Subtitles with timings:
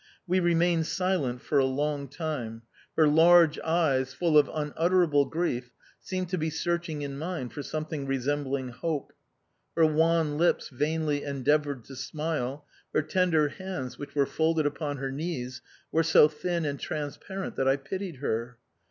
[0.25, 2.63] We remained silent for a long time;
[2.97, 8.07] her large eyes, full of unutterable grief, seemed to be searching in mine for something
[8.07, 9.13] resembling hope;
[9.77, 15.11] her wan lips vainly endeavoured to smile; her tender hands, which were folded upon her
[15.11, 15.61] knees,
[15.91, 18.57] were so thin and transparent that I pitied her.